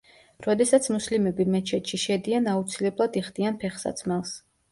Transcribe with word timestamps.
როდესაც 0.45 0.87
მუსლიმები 0.93 1.45
მეჩეთში 1.55 1.99
შედიან 2.05 2.49
აუცილებლად 2.53 3.19
იხდიან 3.23 3.61
ფეხსაცმელს. 3.65 4.35